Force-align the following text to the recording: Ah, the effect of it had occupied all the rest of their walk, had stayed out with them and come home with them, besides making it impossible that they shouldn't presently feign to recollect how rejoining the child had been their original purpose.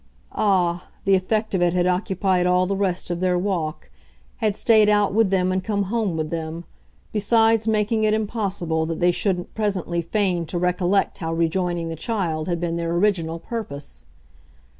Ah, 0.33 0.87
the 1.05 1.13
effect 1.13 1.53
of 1.53 1.61
it 1.61 1.73
had 1.73 1.85
occupied 1.85 2.47
all 2.47 2.65
the 2.65 2.75
rest 2.75 3.11
of 3.11 3.19
their 3.19 3.37
walk, 3.37 3.91
had 4.37 4.55
stayed 4.55 4.89
out 4.89 5.13
with 5.13 5.29
them 5.29 5.51
and 5.51 5.63
come 5.63 5.83
home 5.93 6.17
with 6.17 6.31
them, 6.31 6.63
besides 7.11 7.67
making 7.67 8.03
it 8.03 8.11
impossible 8.11 8.87
that 8.87 8.99
they 8.99 9.11
shouldn't 9.11 9.53
presently 9.53 10.01
feign 10.01 10.47
to 10.47 10.57
recollect 10.57 11.19
how 11.19 11.31
rejoining 11.31 11.89
the 11.89 11.95
child 11.95 12.47
had 12.47 12.59
been 12.59 12.77
their 12.77 12.95
original 12.95 13.37
purpose. 13.37 14.05